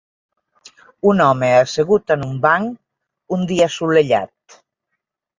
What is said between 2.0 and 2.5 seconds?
en un